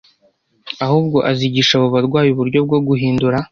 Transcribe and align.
ahubwo 0.85 1.17
azigisha 1.29 1.73
abo 1.77 1.87
barwayi 1.95 2.29
uburyo 2.31 2.59
bwo 2.65 2.77
guhindura 2.87 3.37